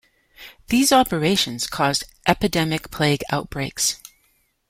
These 0.69 0.91
operations 0.91 1.67
caused 1.67 2.05
epidemic 2.25 2.89
plague 2.89 3.21
outbreaks. 3.29 3.97